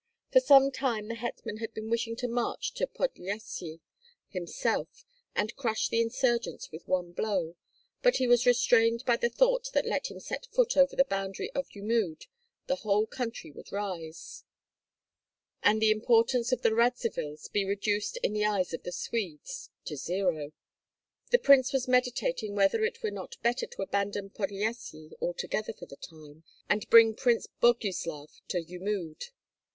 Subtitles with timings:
[0.31, 3.81] For some time the hetman had been wishing to march to Podlyasye
[4.29, 7.55] himself, and crush the insurgents with one blow,
[8.01, 11.51] but he was restrained by the thought that let him set foot over the boundary
[11.51, 12.25] of Jmud
[12.65, 14.43] the whole country would rise,
[15.61, 19.95] and the importance of the Radzivills be reduced in the eyes of the Swedes to
[19.95, 20.51] zero.
[21.29, 25.95] The prince was meditating whether it were not better to abandon Podlyasye altogether for the
[25.97, 29.25] time, and bring Prince Boguslav to Jmud.